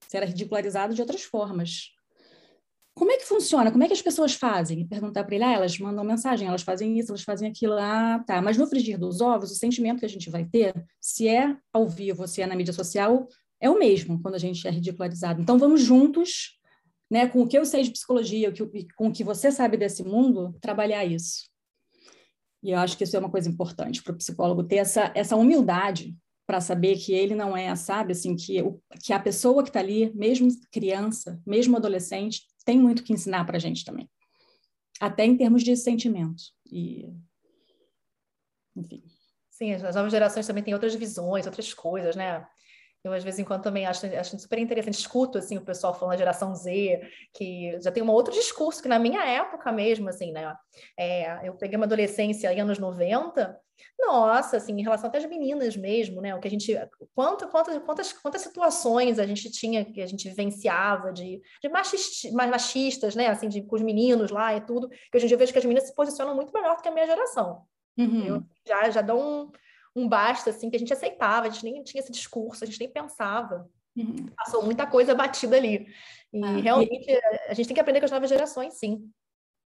[0.00, 1.90] Você era ridicularizado de outras formas.
[2.96, 3.70] Como é que funciona?
[3.70, 4.86] Como é que as pessoas fazem?
[4.86, 8.40] perguntar para ele, ah, elas mandam mensagem, elas fazem isso, elas fazem aquilo, ah, tá.
[8.40, 11.86] Mas no frigir dos ovos, o sentimento que a gente vai ter, se é ao
[11.86, 13.28] vivo, se é na mídia social,
[13.60, 15.42] é o mesmo quando a gente é ridicularizado.
[15.42, 16.58] Então vamos juntos,
[17.10, 18.50] né, com o que eu sei de psicologia,
[18.96, 21.50] com o que você sabe desse mundo, trabalhar isso.
[22.62, 25.36] E eu acho que isso é uma coisa importante para o psicólogo ter essa, essa
[25.36, 29.68] humildade para saber que ele não é, sabe, assim, que, o, que a pessoa que
[29.68, 34.10] está ali, mesmo criança, mesmo adolescente, tem muito que ensinar para a gente também.
[35.00, 36.42] Até em termos de sentimento.
[36.70, 37.08] E,
[38.74, 39.02] enfim.
[39.48, 42.46] Sim, as novas gerações também têm outras visões, outras coisas, né?
[43.06, 46.12] Eu, às vezes, em quando também acho, acho super interessante, escuto, assim, o pessoal falando
[46.12, 47.00] da geração Z,
[47.32, 50.56] que já tem um outro discurso, que na minha época mesmo, assim, né?
[50.98, 53.58] É, eu peguei uma adolescência em anos 90,
[53.98, 56.34] nossa, assim, em relação até às meninas mesmo, né?
[56.34, 56.76] O que a gente,
[57.14, 62.30] quanto, quantas, quantas, quantas situações a gente tinha, que a gente vivenciava de, de machist,
[62.32, 63.28] machistas, né?
[63.28, 65.58] Assim, de, com os meninos lá e tudo, que hoje em dia eu vejo que
[65.58, 67.62] as meninas se posicionam muito melhor do que a minha geração.
[67.96, 68.44] Uhum.
[68.66, 69.52] Já, já dão um,
[69.96, 72.78] um basta, assim, que a gente aceitava, a gente nem tinha esse discurso, a gente
[72.78, 73.68] nem pensava.
[73.96, 74.26] Uhum.
[74.36, 75.86] Passou muita coisa batida ali.
[76.32, 77.20] E ah, realmente e...
[77.48, 79.10] a gente tem que aprender com as novas gerações, sim.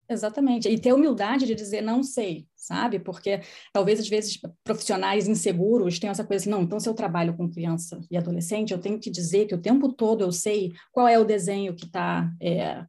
[0.09, 0.69] Exatamente.
[0.69, 2.97] E ter humildade de dizer não sei, sabe?
[2.97, 3.41] Porque
[3.73, 7.49] talvez às vezes profissionais inseguros tenham essa coisa assim, não, então se eu trabalho com
[7.49, 11.19] criança e adolescente, eu tenho que dizer que o tempo todo eu sei qual é
[11.19, 12.85] o desenho que está é,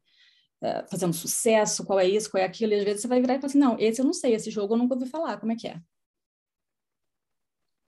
[0.63, 3.35] é, fazendo sucesso, qual é isso, qual é aquilo, e às vezes você vai virar
[3.35, 5.51] e falar assim, não, esse eu não sei, esse jogo eu nunca ouvi falar, como
[5.51, 5.81] é que é?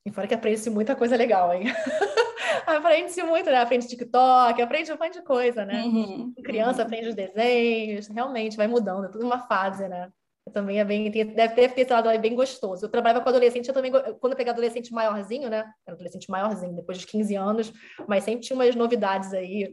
[0.07, 1.65] E fora que aprende-se muita coisa legal, hein?
[2.67, 3.61] aprende-se muito, né?
[3.61, 5.83] Aprende TikTok, aprende um monte de coisa, né?
[5.83, 6.87] Uhum, criança uhum.
[6.87, 10.11] aprende os desenhos, realmente vai mudando, é tudo uma fase, né?
[10.51, 12.85] também é bem, deve, ter esse lado aí bem gostoso.
[12.85, 15.59] Eu trabalhava com adolescente, eu também, quando eu peguei adolescente maiorzinho, né?
[15.87, 17.73] Era adolescente maiorzinho, depois de 15 anos,
[18.09, 19.73] mas sempre tinha umas novidades aí.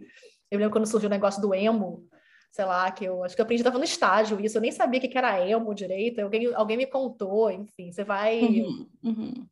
[0.50, 2.08] Eu lembro quando surgiu o negócio do emo,
[2.52, 5.00] sei lá, que eu acho que eu aprendi, estava no estágio isso, eu nem sabia
[5.00, 9.48] o que era emo direito, alguém, alguém me contou, enfim, você vai uhum, uhum.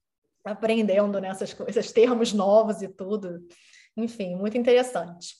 [0.45, 3.45] Aprendendo nessas né, coisas, termos novos e tudo.
[3.97, 5.35] Enfim, muito interessante.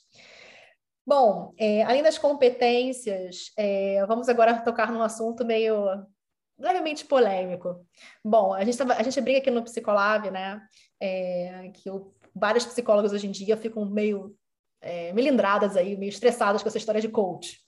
[1.06, 5.86] Bom, é, além das competências, é, vamos agora tocar num assunto meio
[6.58, 7.86] levemente polêmico.
[8.24, 10.60] Bom, a gente, tava, a gente brinca aqui no Psicolab, né?
[11.00, 14.36] É, que o, vários psicólogos hoje em dia ficam meio
[14.82, 17.60] é, melindradas aí, meio estressadas com essa história de coach.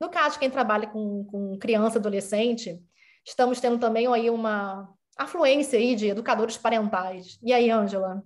[0.00, 2.82] No caso de quem trabalha com, com criança, adolescente,
[3.26, 7.38] estamos tendo também aí uma afluência aí de educadores parentais.
[7.42, 8.22] E aí, Ângela?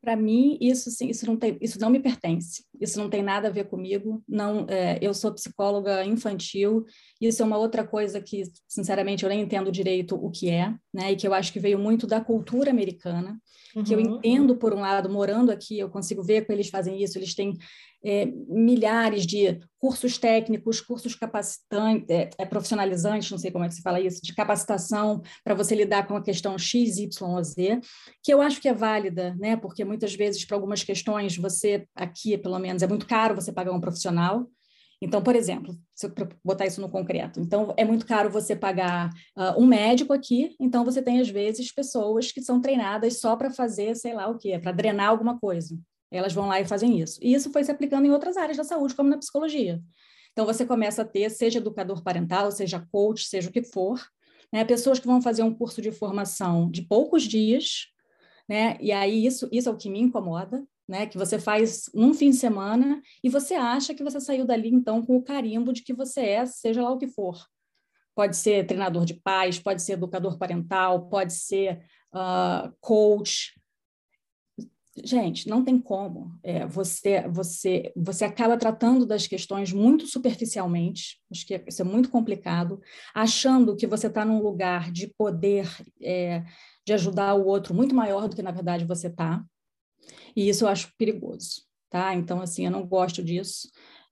[0.00, 3.48] Para mim, isso, sim, isso, não tem, isso não me pertence, isso não tem nada
[3.48, 4.22] a ver comigo.
[4.28, 6.84] Não, é, eu sou psicóloga infantil,
[7.20, 11.12] isso é uma outra coisa que, sinceramente, eu nem entendo direito o que é, né?
[11.12, 13.38] E que eu acho que veio muito da cultura americana,
[13.74, 13.84] uhum.
[13.84, 14.16] que eu uhum.
[14.16, 17.56] entendo, por um lado, morando aqui, eu consigo ver que eles fazem isso, eles têm
[18.04, 23.74] é, milhares de cursos técnicos, cursos capacitantes, é, é, profissionalizantes, não sei como é que
[23.74, 27.80] se fala isso, de capacitação para você lidar com a questão X, Y ou Z,
[28.22, 29.56] que eu acho que é válida, né?
[29.56, 33.72] Porque muitas vezes, para algumas questões, você, aqui pelo menos, é muito caro você pagar
[33.72, 34.48] um profissional.
[35.00, 36.12] Então, por exemplo, se eu
[36.44, 40.84] botar isso no concreto, então é muito caro você pagar uh, um médico aqui, então
[40.84, 44.58] você tem, às vezes, pessoas que são treinadas só para fazer, sei lá o quê,
[44.58, 45.78] para drenar alguma coisa.
[46.10, 47.18] Elas vão lá e fazem isso.
[47.22, 49.80] E isso foi se aplicando em outras áreas da saúde, como na psicologia.
[50.32, 54.00] Então, você começa a ter, seja educador parental, seja coach, seja o que for,
[54.52, 57.86] né, pessoas que vão fazer um curso de formação de poucos dias,
[58.48, 62.14] né, e aí isso, isso é o que me incomoda, né, que você faz num
[62.14, 65.82] fim de semana e você acha que você saiu dali, então, com o carimbo de
[65.82, 67.44] que você é, seja lá o que for.
[68.14, 73.52] Pode ser treinador de paz, pode ser educador parental, pode ser uh, coach,
[75.04, 76.38] gente, não tem como.
[76.42, 82.10] É, você, você, você acaba tratando das questões muito superficialmente, acho que isso é muito
[82.10, 82.80] complicado,
[83.14, 85.68] achando que você está num lugar de poder,
[86.02, 86.44] é,
[86.84, 89.44] de ajudar o outro muito maior do que na verdade você está.
[90.38, 92.14] E isso eu acho perigoso, tá?
[92.14, 93.68] Então, assim, eu não gosto disso.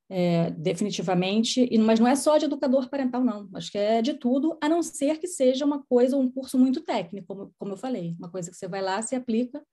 [0.09, 3.49] É, definitivamente, e, mas não é só de educador parental, não.
[3.55, 6.81] Acho que é de tudo, a não ser que seja uma coisa, um curso muito
[6.81, 9.65] técnico, como, como eu falei, uma coisa que você vai lá, se aplica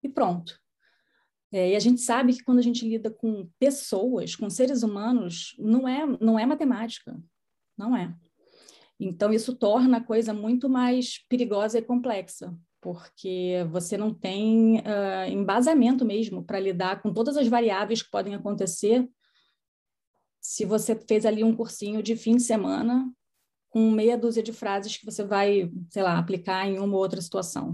[0.00, 0.56] e pronto.
[1.50, 5.56] É, e a gente sabe que quando a gente lida com pessoas, com seres humanos,
[5.58, 7.20] não é, não é matemática,
[7.76, 8.14] não é.
[8.98, 15.28] Então, isso torna a coisa muito mais perigosa e complexa, porque você não tem uh,
[15.28, 19.10] embasamento mesmo para lidar com todas as variáveis que podem acontecer
[20.40, 23.12] se você fez ali um cursinho de fim de semana
[23.70, 27.20] com meia dúzia de frases que você vai, sei lá, aplicar em uma ou outra
[27.20, 27.70] situação.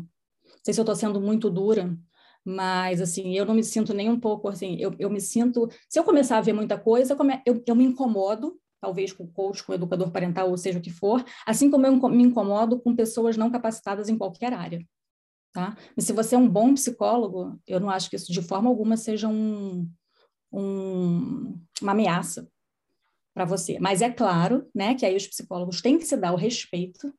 [0.46, 1.94] Não sei se eu estou sendo muito dura,
[2.42, 5.68] mas, assim, eu não me sinto nem um pouco, assim, eu, eu me sinto...
[5.90, 9.74] Se eu começar a ver muita coisa, eu, eu me incomodo, talvez com coach, com
[9.74, 13.50] educador parental, ou seja o que for, assim como eu me incomodo com pessoas não
[13.50, 14.82] capacitadas em qualquer área,
[15.52, 15.76] tá?
[15.96, 18.96] Mas se você é um bom psicólogo, eu não acho que isso de forma alguma
[18.96, 19.88] seja um,
[20.52, 22.48] um, uma ameaça
[23.34, 23.78] para você.
[23.78, 27.12] Mas é claro, né, que aí os psicólogos têm que se dar o respeito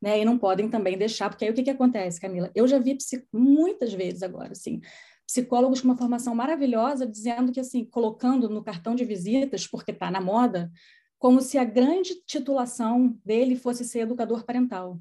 [0.00, 0.20] né?
[0.20, 2.50] E não podem também deixar, porque aí o que, que acontece, Camila?
[2.54, 2.96] Eu já vi
[3.32, 4.80] muitas vezes agora, assim,
[5.26, 10.10] psicólogos com uma formação maravilhosa dizendo que, assim, colocando no cartão de visitas, porque está
[10.10, 10.72] na moda,
[11.18, 14.98] como se a grande titulação dele fosse ser educador parental.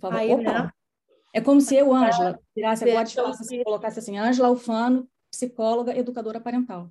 [0.00, 0.70] Falava, aí, né?
[1.34, 6.40] É como se eu, Ângela, tirasse agora de falasse, colocasse assim, Ângela Alfano, psicóloga, educadora
[6.40, 6.88] parental.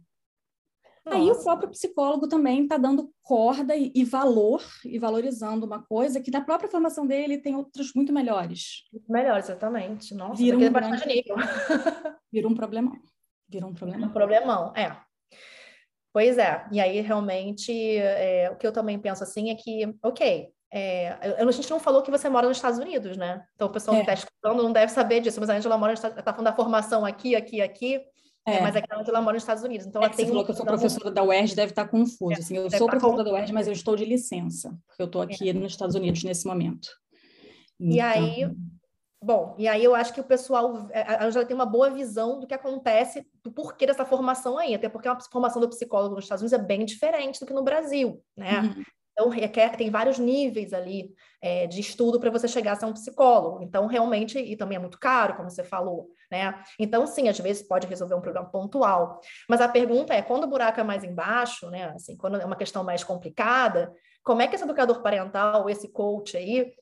[1.06, 1.18] Nossa.
[1.18, 6.20] Aí o próprio psicólogo também está dando corda e, e, valor e valorizando uma coisa
[6.20, 8.84] que na própria formação dele tem outros muito melhores.
[9.08, 10.14] Melhores, exatamente.
[10.14, 11.08] Nossa, vira um, é grande...
[11.08, 11.36] nível.
[12.32, 12.98] vira um problemão.
[13.48, 14.10] Vira um problemão.
[14.10, 14.98] Um problemão, é.
[16.14, 16.68] Pois é.
[16.72, 21.52] E aí, realmente, é, o que eu também penso assim é que, ok, é, a
[21.52, 23.46] gente não falou que você mora nos Estados Unidos, né?
[23.54, 24.00] Então, o pessoal é.
[24.00, 27.06] que está escutando não deve saber disso, mas a Angela mora, está falando da formação
[27.06, 28.02] aqui, aqui, aqui
[28.44, 28.60] É.
[28.60, 29.86] mas aqui ela mora nos Estados Unidos.
[29.86, 32.34] Então, é ela tem você falou que eu sou professora da UERJ, deve estar confuso.
[32.34, 35.22] É, assim, eu sou professora da UERJ, mas eu estou de licença, porque eu estou
[35.22, 35.54] aqui é.
[35.54, 36.90] nos Estados Unidos nesse momento.
[37.80, 37.96] Então...
[37.96, 38.52] E aí,
[39.22, 42.48] bom, e aí eu acho que o pessoal, a Angela tem uma boa visão do
[42.48, 46.42] que acontece, do porquê dessa formação aí, até porque a formação do psicólogo nos Estados
[46.42, 48.62] Unidos é bem diferente do que no Brasil, né?
[48.62, 48.84] Uhum.
[49.14, 52.94] Então, requer, tem vários níveis ali é, de estudo para você chegar a ser um
[52.94, 53.62] psicólogo.
[53.62, 56.64] Então, realmente, e também é muito caro, como você falou, né?
[56.80, 59.20] Então, sim, às vezes pode resolver um problema pontual.
[59.48, 61.92] Mas a pergunta é, quando o buraco é mais embaixo, né?
[61.96, 66.36] Assim, quando é uma questão mais complicada, como é que esse educador parental, esse coach
[66.36, 66.74] aí,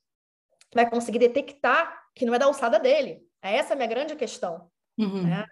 [0.74, 3.20] vai conseguir detectar que não é da alçada dele?
[3.42, 5.24] Essa é a minha grande questão, uhum.
[5.24, 5.46] né?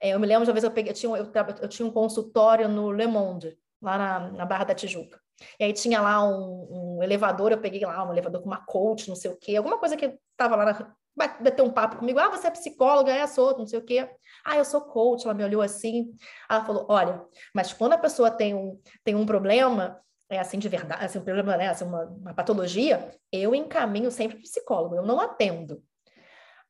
[0.00, 1.92] É, eu me lembro de uma vez eu peguei, eu tinha, eu, eu tinha um
[1.92, 5.20] consultório no Le Monde, lá na, na Barra da Tijuca.
[5.58, 9.08] E aí tinha lá um, um, elevador, eu peguei lá um elevador com uma coach,
[9.08, 12.28] não sei o quê, alguma coisa que estava lá na, bater um papo comigo, ah,
[12.28, 14.08] você é psicóloga, é, sou, não sei o quê.
[14.44, 16.14] Ah, eu sou coach, ela me olhou assim,
[16.48, 20.68] ela falou, olha, mas quando a pessoa tem um, tem um problema, é assim de
[20.68, 25.20] verdade, assim, um problema, né, assim, uma, uma patologia, eu encaminho sempre psicólogo, eu não
[25.20, 25.82] atendo.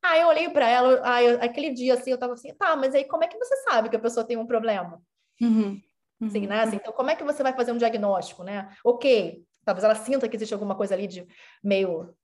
[0.02, 3.04] Aí eu olhei para ela, aí, aquele dia assim, eu tava assim, tá, mas aí
[3.04, 5.02] como é que você sabe que a pessoa tem um problema?
[5.40, 5.80] Uhum.
[6.22, 6.48] Assim, uhum.
[6.48, 6.60] né?
[6.62, 8.70] Assim, então, como é que você vai fazer um diagnóstico, né?
[8.84, 11.26] Ok, talvez ela sinta que existe alguma coisa ali de
[11.62, 12.14] meio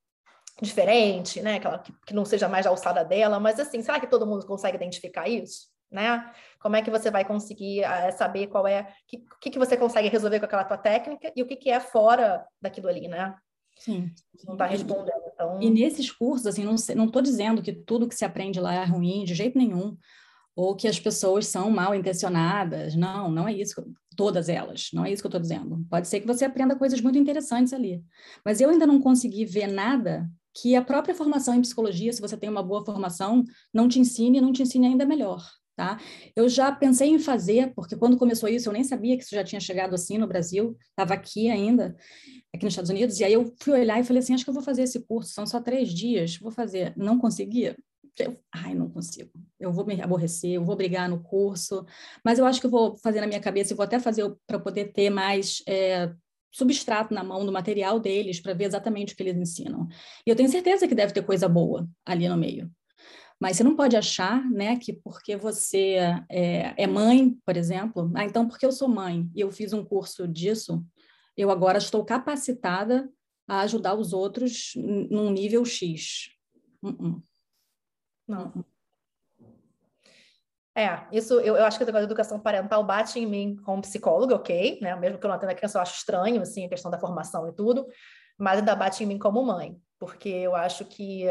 [0.60, 1.58] diferente, né?
[1.60, 4.26] Que, ela, que, que não seja mais a alçada dela, mas assim, será que todo
[4.26, 5.70] mundo consegue identificar isso?
[5.90, 6.32] Né?
[6.58, 9.76] Como é que você vai conseguir uh, saber qual é, o que, que, que você
[9.76, 13.34] consegue resolver com aquela tua técnica e o que, que é fora daquilo ali, né?
[13.78, 14.10] Sim.
[14.46, 15.22] Não está respondendo.
[15.34, 15.60] Então...
[15.60, 19.24] E nesses cursos, assim, não estou dizendo que tudo que se aprende lá é ruim,
[19.24, 19.98] de jeito nenhum
[20.54, 22.94] ou que as pessoas são mal intencionadas.
[22.94, 23.82] Não, não é isso,
[24.16, 25.84] todas elas, não é isso que eu estou dizendo.
[25.90, 28.02] Pode ser que você aprenda coisas muito interessantes ali,
[28.44, 32.36] mas eu ainda não consegui ver nada que a própria formação em psicologia, se você
[32.36, 35.42] tem uma boa formação, não te ensine, não te ensine ainda melhor.
[35.74, 35.98] Tá?
[36.36, 39.42] Eu já pensei em fazer, porque quando começou isso, eu nem sabia que isso já
[39.42, 41.96] tinha chegado assim no Brasil, estava aqui ainda,
[42.54, 44.54] aqui nos Estados Unidos, e aí eu fui olhar e falei assim, acho que eu
[44.54, 46.92] vou fazer esse curso, são só três dias, vou fazer.
[46.94, 47.74] Não conseguia,
[48.18, 49.30] eu, ai, não consigo.
[49.58, 51.84] Eu vou me aborrecer, eu vou brigar no curso,
[52.24, 54.58] mas eu acho que eu vou fazer na minha cabeça e vou até fazer para
[54.58, 56.12] poder ter mais é,
[56.52, 59.88] substrato na mão do material deles para ver exatamente o que eles ensinam.
[60.26, 62.70] E eu tenho certeza que deve ter coisa boa ali no meio.
[63.40, 65.96] Mas você não pode achar, né, que porque você
[66.30, 69.84] é, é mãe, por exemplo, ah, então porque eu sou mãe e eu fiz um
[69.84, 70.84] curso disso,
[71.36, 73.10] eu agora estou capacitada
[73.48, 76.30] a ajudar os outros num nível X.
[76.80, 77.22] Uh -uh.
[78.32, 78.64] Não.
[80.74, 84.78] É, isso eu, eu acho que a educação parental bate em mim como psicóloga, ok,
[84.80, 84.96] né?
[84.96, 87.52] Mesmo que eu não atenda criança, eu acho estranho, assim, a questão da formação e
[87.52, 87.86] tudo,
[88.38, 91.28] mas ainda bate em mim como mãe, porque eu acho que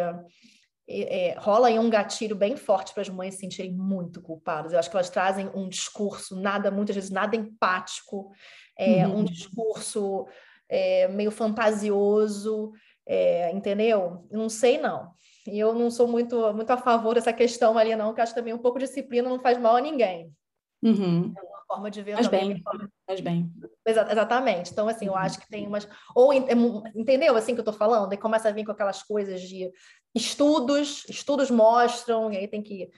[0.87, 4.73] é, é, rola aí um gatilho bem forte para as mães se sentirem muito culpadas.
[4.73, 8.31] Eu acho que elas trazem um discurso nada, muitas vezes, nada empático,
[8.77, 9.19] é, uhum.
[9.19, 10.27] um discurso
[10.69, 12.71] é, meio fantasioso,
[13.07, 14.27] é, entendeu?
[14.31, 15.13] Não sei, não.
[15.47, 18.53] E eu não sou muito, muito a favor dessa questão ali, não, que acho também
[18.53, 20.31] um pouco de disciplina não faz mal a ninguém.
[20.83, 21.33] Uhum.
[21.37, 22.53] É uma forma de ver faz também.
[22.53, 22.63] Bem.
[23.07, 23.51] Faz bem.
[23.85, 24.71] exatamente.
[24.71, 25.87] Então, assim, eu acho que tem umas.
[26.15, 28.13] Ou, entendeu assim que eu estou falando?
[28.13, 29.71] E começa a vir com aquelas coisas de
[30.13, 32.89] estudos, estudos mostram, e aí tem que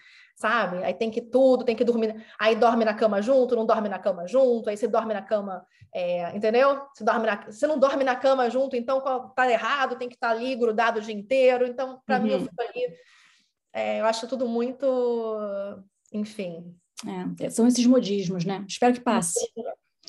[0.44, 0.84] sabe?
[0.84, 2.22] Aí tem que tudo, tem que dormir.
[2.38, 5.66] Aí dorme na cama junto, não dorme na cama junto, aí você dorme na cama,
[5.94, 6.82] é, entendeu?
[6.94, 9.02] Você, dorme na, você não dorme na cama junto, então
[9.34, 11.66] tá errado, tem que estar tá ali grudado o dia inteiro.
[11.66, 12.24] Então, para uhum.
[12.24, 12.46] mim, eu uhum.
[12.46, 12.94] fico ali.
[13.72, 14.86] É, eu acho tudo muito.
[16.12, 16.76] Enfim.
[17.40, 18.66] É, são esses modismos, né?
[18.68, 19.40] Espero que passe.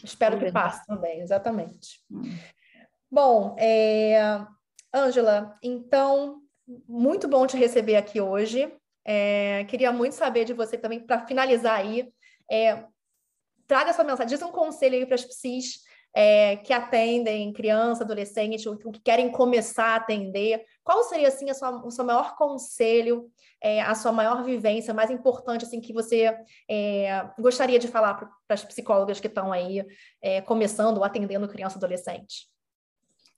[0.02, 2.02] Espero que passe também, exatamente.
[2.10, 2.22] Hum.
[3.08, 3.56] Bom,
[4.92, 5.66] Ângela, é...
[5.66, 6.40] então,
[6.88, 8.68] muito bom te receber aqui hoje.
[9.04, 12.08] É, queria muito saber de você também, para finalizar aí,
[12.50, 12.84] é,
[13.66, 18.68] traga sua mensagem, diz um conselho aí para as psis é, que atendem criança, adolescente,
[18.68, 20.64] ou que querem começar a atender.
[20.84, 23.28] Qual seria, assim, a sua, o seu maior conselho,
[23.60, 26.32] é, a sua maior vivência, mais importante, assim, que você
[26.70, 29.84] é, gostaria de falar para as psicólogas que estão aí
[30.22, 32.46] é, começando ou atendendo criança adolescente?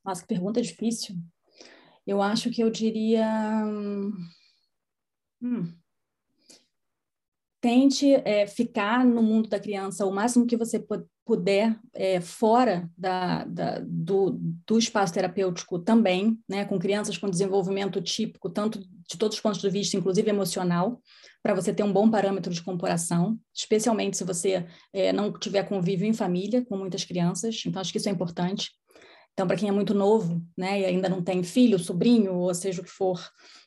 [0.04, 1.16] Nossa, que pergunta difícil.
[2.06, 3.26] Eu acho que eu diria
[5.40, 5.72] hum.
[7.60, 10.78] Tente é, ficar no mundo da criança o máximo que você
[11.26, 18.00] puder é, fora da, da, do, do espaço terapêutico também, né, com crianças com desenvolvimento
[18.00, 21.02] típico, tanto de todos os pontos de vista, inclusive emocional,
[21.42, 26.06] para você ter um bom parâmetro de comparação, especialmente se você é, não tiver convívio
[26.06, 27.60] em família com muitas crianças.
[27.66, 28.70] Então, acho que isso é importante.
[29.32, 32.80] Então, para quem é muito novo, né, e ainda não tem filho, sobrinho, ou seja
[32.80, 33.20] o que for,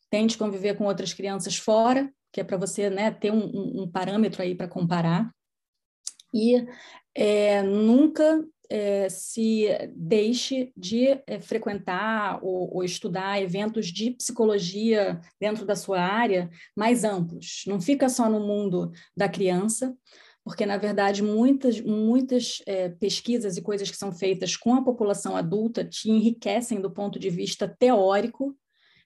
[0.10, 3.92] tente conviver com outras crianças fora, que é para você né, ter um, um, um
[3.92, 5.34] parâmetro aí para comparar.
[6.34, 6.66] E
[7.16, 15.66] é, nunca é, se deixe de é, frequentar ou, ou, estudar eventos de psicologia dentro
[15.66, 17.64] da sua área mais amplos.
[17.66, 19.98] Não fica só no mundo da criança,
[20.44, 25.36] porque, na verdade, muitas, muitas é, pesquisas e coisas que são feitas com a população
[25.36, 28.56] adulta te enriquecem do ponto de vista teórico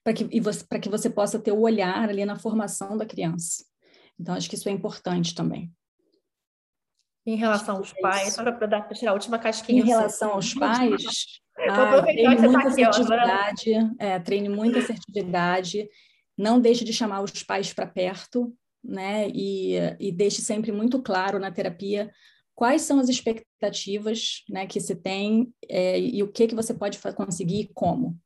[0.04, 3.64] para que, e que você possa ter o olhar ali na formação da criança.
[4.20, 5.72] Então, acho que isso é importante também.
[7.26, 9.82] Em relação aos é pais, só para tirar a última casquinha.
[9.82, 11.04] Em relação aos pais,
[11.58, 15.90] ah, treine tá muita assertividade, é, treine muita assertividade,
[16.38, 19.30] não deixe de chamar os pais para perto, né?
[19.30, 22.12] E, e deixe sempre muito claro na terapia
[22.54, 27.00] quais são as expectativas né, que se tem é, e o que, que você pode
[27.16, 28.20] conseguir e como.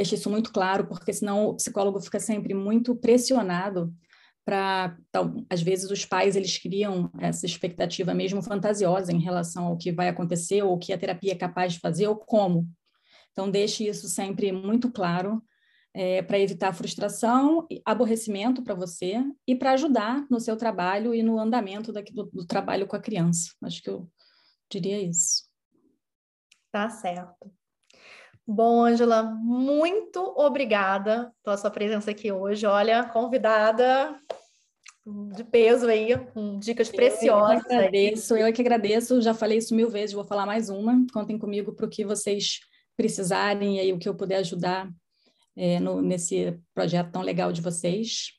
[0.00, 3.94] Deixe isso muito claro, porque senão o psicólogo fica sempre muito pressionado
[4.46, 4.96] para
[5.50, 10.08] às vezes os pais eles criam essa expectativa mesmo fantasiosa em relação ao que vai
[10.08, 12.66] acontecer ou o que a terapia é capaz de fazer ou como.
[13.32, 15.42] Então deixe isso sempre muito claro
[15.92, 21.38] é, para evitar frustração, aborrecimento para você e para ajudar no seu trabalho e no
[21.38, 23.50] andamento daqui, do, do trabalho com a criança.
[23.62, 24.10] Acho que eu
[24.70, 25.44] diria isso.
[26.72, 27.59] Tá certo.
[28.52, 32.66] Bom, Angela, muito obrigada pela sua presença aqui hoje.
[32.66, 34.20] Olha, convidada
[35.36, 37.62] de peso aí, com dicas preciosas.
[37.62, 39.22] Eu que agradeço, eu que agradeço.
[39.22, 41.06] Já falei isso mil vezes, vou falar mais uma.
[41.12, 42.58] Contem comigo para o que vocês
[42.96, 44.90] precisarem e aí o que eu puder ajudar
[45.56, 48.32] é, no, nesse projeto tão legal de vocês.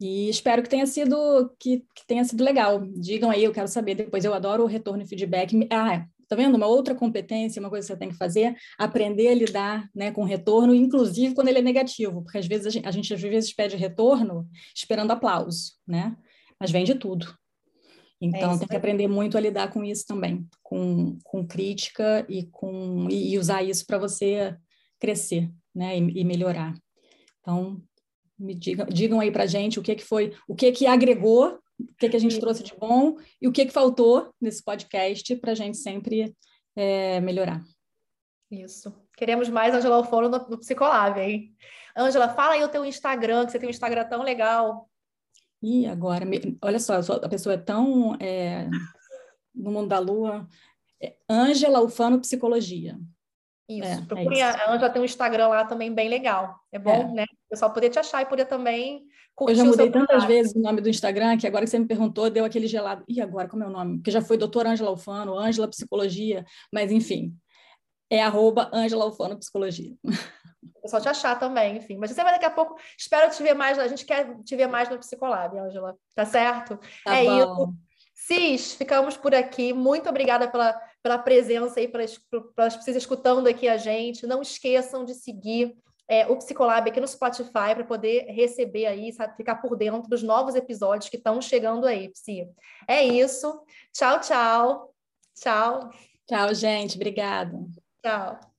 [0.00, 2.84] E espero que tenha sido que, que, tenha sido legal.
[2.96, 4.24] Digam aí, eu quero saber depois.
[4.24, 5.68] Eu adoro o retorno e feedback.
[5.70, 6.54] Ah, Tá vendo?
[6.54, 10.24] Uma outra competência, uma coisa que você tem que fazer, aprender a lidar né, com
[10.24, 13.52] retorno, inclusive quando ele é negativo, porque às vezes a gente, a gente às vezes
[13.52, 16.16] pede retorno esperando aplauso, né?
[16.58, 17.36] Mas vem de tudo.
[18.18, 22.44] Então, é tem que aprender muito a lidar com isso também, com, com crítica e,
[22.44, 24.56] com, e usar isso para você
[24.98, 26.72] crescer né, e, e, melhorar.
[27.40, 27.78] Então,
[28.38, 31.58] me digam, digam aí para gente o que, que foi, o que, que agregou o
[32.02, 35.52] que, que a gente trouxe de bom e o que, que faltou nesse podcast para
[35.52, 36.34] a gente sempre
[36.74, 37.62] é, melhorar.
[38.50, 38.92] Isso.
[39.16, 41.54] Queremos mais Angela Alfano no, no Psicolab, hein?
[41.96, 44.88] Angela, fala aí o teu Instagram, que você tem um Instagram tão legal.
[45.62, 46.26] E agora,
[46.60, 48.68] olha só, a pessoa é tão é,
[49.54, 50.48] no mundo da lua.
[51.00, 52.98] É Ângela Alfano Psicologia.
[53.68, 54.44] Isso, é, é isso.
[54.44, 56.58] a Ângela tem um Instagram lá também bem legal.
[56.72, 57.12] É bom, é.
[57.12, 57.24] né?
[57.46, 60.28] O pessoal poder te achar e poder também curtir Eu já mudei tantas trabalho.
[60.28, 63.04] vezes o nome do Instagram que agora que você me perguntou, deu aquele gelado.
[63.08, 63.96] E agora, como é o nome?
[63.96, 67.34] Porque já foi doutora Ângela Alfano, Ângela Psicologia, mas enfim,
[68.10, 69.94] é arroba Ângela Alfano Psicologia.
[70.04, 71.96] O pessoal te achar também, enfim.
[71.96, 74.66] Mas você vai daqui a pouco, espero te ver mais, a gente quer te ver
[74.66, 75.96] mais no Psicolab, Ângela.
[76.14, 76.78] Tá certo?
[77.04, 77.38] Tá é bom.
[77.38, 77.74] isso.
[78.14, 79.72] Cis, ficamos por aqui.
[79.72, 82.18] Muito obrigada pela, pela presença aí, pelas,
[82.54, 84.26] pelas vocês escutando aqui a gente.
[84.26, 85.76] Não esqueçam de seguir
[86.12, 90.22] é, o Psicolab aqui no Spotify para poder receber aí, sabe, ficar por dentro dos
[90.22, 92.46] novos episódios que estão chegando aí, Psi.
[92.86, 93.62] É isso.
[93.94, 94.94] Tchau, tchau.
[95.34, 95.90] Tchau.
[96.28, 96.96] Tchau, gente.
[96.96, 97.58] Obrigada.
[98.04, 98.51] Tchau.